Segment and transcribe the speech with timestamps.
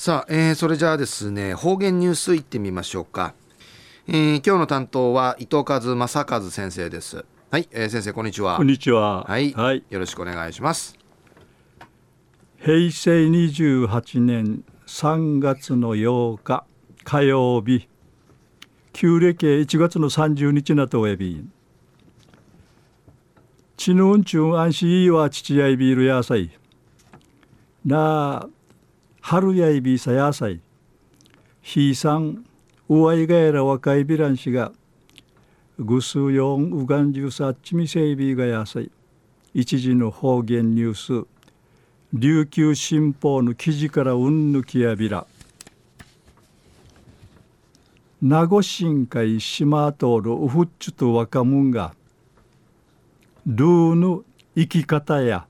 [0.00, 3.34] さあ、えー、それじゃあですね方言ニュースいってみましょうか、
[4.08, 7.26] えー、今日の担当は伊藤和正和先生です。
[7.50, 8.56] はい、えー、先生こんにちは。
[8.56, 9.24] こんにちは。
[9.24, 10.96] はい、はい、よろしくお願いします。
[12.60, 16.64] 平成28年3月の8日
[17.04, 17.86] 火曜日。
[18.94, 21.46] 旧暦1月の30日なとえび。
[23.76, 26.58] ちぬんちゅん安心は父やいびるやさい。
[27.84, 28.48] な
[29.20, 30.60] 春やいびさやさい。
[31.62, 32.44] ひいさん
[32.88, 34.72] うわいがやら若いびらんしが
[35.78, 38.90] ぐすよんうがんじゅうさっちみせいびがやさい。
[39.54, 40.94] 一時の方言ニュー
[41.24, 41.26] ス
[42.12, 45.26] 琉球新報の記事からうんぬきやびら。
[48.22, 51.94] 名護新海島通るウフッチュと若者が
[53.46, 55.46] ルーの生き方や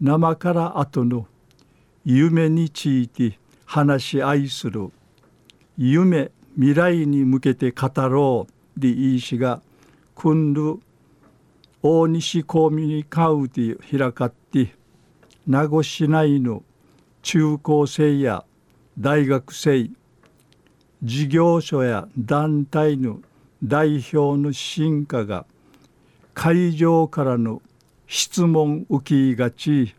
[0.00, 1.26] 生から後の
[2.08, 4.92] 夢について話し合いする。
[5.76, 9.60] 夢未来に向けて語ろうでいいしが
[10.14, 10.78] 今度
[11.82, 14.76] 大西コミュニカウティ開かって
[15.48, 16.62] 名護市内の
[17.22, 18.44] 中高生や
[18.96, 19.90] 大学生
[21.02, 23.18] 事業所や団体の
[23.64, 25.44] 代表の進化が
[26.34, 27.60] 会場からの
[28.06, 29.96] 質問受けがち。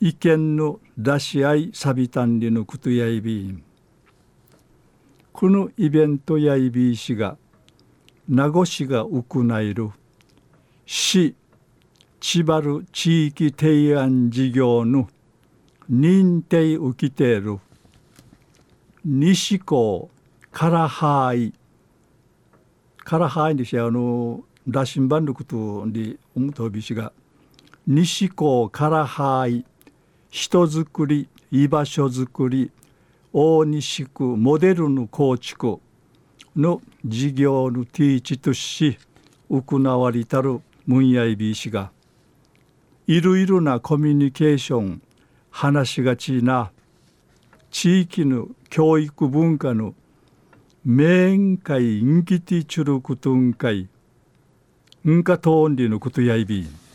[0.00, 3.62] 意見の出し合いサビタンリのことやいびん。
[5.36, 7.36] このイベントやいびいしが
[8.26, 9.90] 名護市が行える
[10.86, 11.34] 市
[12.20, 15.10] 千葉る地域提案事業の
[15.92, 17.58] 認定受けている
[19.04, 20.08] 西港
[20.50, 21.52] からはイ
[23.04, 27.12] からはイですよあの羅針盤のことで思ったびしが
[27.86, 29.66] 西港からはイ
[30.30, 32.70] 人づくり居場所づくり
[33.32, 35.78] 大西区モデルの構築
[36.56, 38.98] の事業のティーチとし
[39.50, 41.90] 行われたるムンヤイビー氏が
[43.06, 45.02] いろいろなコミュニケーション
[45.50, 46.72] 話しがちな
[47.70, 49.94] 地域の教育文化の
[50.84, 53.88] 面会インキティチュルクトン会
[55.08, 56.85] ンカトーンリのことやいびん。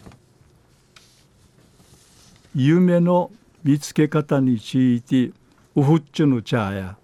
[2.53, 3.31] 夢の
[3.63, 5.31] 見つけ方について
[5.73, 6.97] ウフッチュの茶や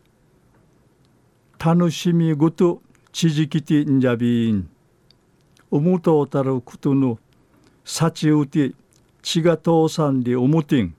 [1.57, 2.81] 楽しみごと
[3.13, 4.69] ちじきてんじゃびん。
[5.71, 7.17] おもとうたることの
[7.85, 8.73] 幸うて
[9.21, 10.93] 血が通さんでおもてん。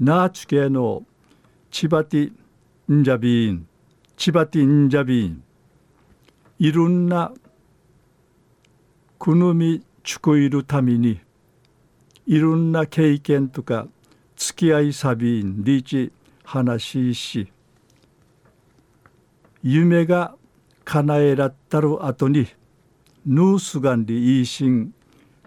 [0.00, 1.04] なあちけの
[1.70, 2.32] ちばて
[2.90, 3.68] んじゃびん。
[4.16, 5.44] ちばてんじゃびん。
[6.58, 7.32] いろんな
[9.16, 11.20] くぬみちくいるために
[12.28, 13.88] いろんな経験とか
[14.36, 16.12] 付き合いサビンリーチ
[16.44, 17.50] 話し
[19.62, 20.34] 夢が
[20.84, 22.46] 叶えらったる後に
[23.24, 24.92] ヌースガンリイーシン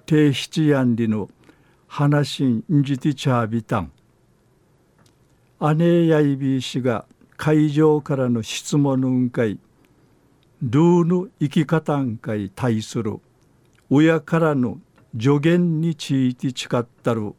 [0.08, 1.30] 低七ヤンリの
[1.88, 3.92] 話んじてちゃびたん。
[5.76, 7.06] 姉やいびしが
[7.38, 9.60] 会場からの質問の会
[10.64, 13.20] ルーの生き方ん会対する
[13.92, 14.80] 親からの
[15.20, 17.34] 助言について誓ったる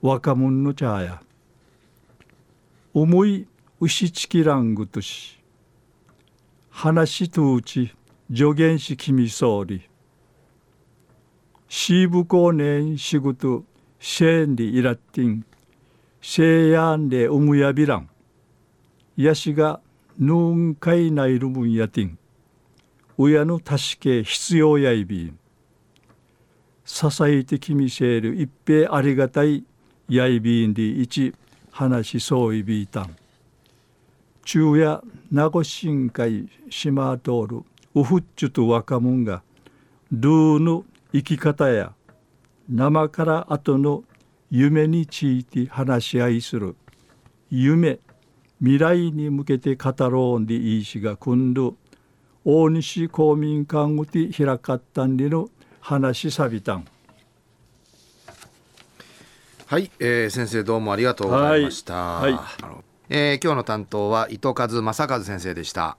[0.00, 1.22] 若者の茶や
[2.92, 3.46] 思い
[3.80, 5.40] 牛ちきらんぐとし
[6.70, 7.94] 話とうち
[8.34, 9.82] 助言し君総理。
[11.68, 13.64] シーブコ年仕事
[13.98, 15.44] シェーンでイラッティン
[16.22, 18.08] シェーヤンでおむやびらん。
[19.18, 19.80] やしが
[20.18, 22.18] ヌーンカイナイルムンやティン
[23.18, 25.38] 親の助け必要やいびん。
[26.92, 29.64] 支えてきみせる一平ありがたい
[30.10, 31.34] やいびんで一
[31.70, 33.16] 話しそういびいたん
[34.44, 37.62] 昼夜名護深海島通る
[37.94, 39.42] ウフッチュと若者が
[40.12, 41.94] ルーの生き方や
[42.68, 44.04] 生から後の
[44.50, 46.76] 夢について話し合いする。
[47.50, 48.00] 夢
[48.60, 51.74] 未来に向けて語ろうんでいいしが今度
[52.44, 55.48] 大西公民館うて開かったんでの
[55.82, 56.86] 話さびたん。
[59.66, 62.42] はい、えー、先生どうもありがとうございました、はいはい、
[63.08, 65.96] えー、今日の担当は伊藤和正和先生でした